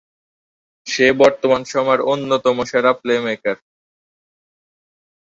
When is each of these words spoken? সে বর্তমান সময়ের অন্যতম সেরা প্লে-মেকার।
সে 0.87 1.07
বর্তমান 1.19 1.61
সময়ের 1.65 2.01
অন্যতম 2.11 2.57
সেরা 2.63 2.91
প্লে-মেকার। 3.01 3.57